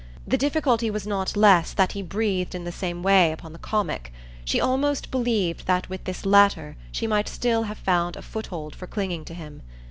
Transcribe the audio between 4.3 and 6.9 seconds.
she almost believed that with this latter